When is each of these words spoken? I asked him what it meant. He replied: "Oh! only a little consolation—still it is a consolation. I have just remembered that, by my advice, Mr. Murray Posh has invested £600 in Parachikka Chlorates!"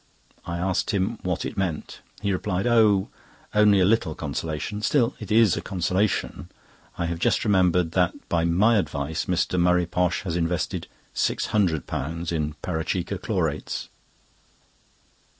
I 0.47 0.57
asked 0.57 0.89
him 0.89 1.19
what 1.21 1.45
it 1.45 1.55
meant. 1.55 1.99
He 2.23 2.33
replied: 2.33 2.65
"Oh! 2.65 3.09
only 3.53 3.79
a 3.79 3.85
little 3.85 4.15
consolation—still 4.15 5.13
it 5.19 5.31
is 5.31 5.55
a 5.55 5.61
consolation. 5.61 6.49
I 6.97 7.05
have 7.05 7.19
just 7.19 7.45
remembered 7.45 7.91
that, 7.91 8.15
by 8.27 8.43
my 8.43 8.77
advice, 8.79 9.25
Mr. 9.25 9.59
Murray 9.59 9.85
Posh 9.85 10.23
has 10.23 10.35
invested 10.35 10.87
£600 11.13 12.31
in 12.31 12.55
Parachikka 12.63 13.19
Chlorates!" 13.21 13.89